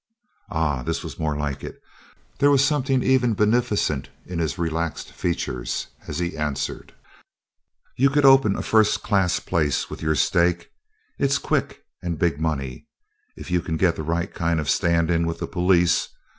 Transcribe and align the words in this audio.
Ah, 0.49 0.81
this 0.81 1.03
was 1.03 1.19
more 1.19 1.37
like 1.37 1.63
it! 1.63 1.79
There 2.39 2.49
was 2.49 2.65
something 2.65 3.03
even 3.03 3.35
beneficent 3.35 4.09
in 4.25 4.39
his 4.39 4.57
relaxed 4.57 5.11
features 5.11 5.89
as 6.07 6.17
he 6.17 6.35
answered: 6.35 6.95
"You 7.97 8.09
could 8.09 8.25
open 8.25 8.55
a 8.55 8.63
first 8.63 9.03
class 9.03 9.39
place 9.39 9.91
with 9.91 10.01
your 10.01 10.15
stake. 10.15 10.71
It's 11.19 11.37
quick 11.37 11.83
and 12.01 12.17
big 12.17 12.39
money, 12.39 12.87
if 13.35 13.51
you 13.51 13.61
can 13.61 13.77
get 13.77 13.95
the 13.95 14.01
right 14.01 14.33
kind 14.33 14.59
of 14.59 14.65
a 14.65 14.69
stand 14.71 15.11
in 15.11 15.27
with 15.27 15.37
the 15.37 15.45
police. 15.45 16.09